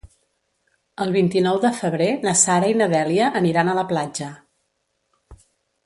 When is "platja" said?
3.95-4.35